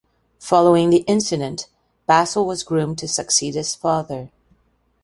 [0.39, 1.67] Following the incident,
[2.07, 4.31] Bassel was groomed to succeed his father.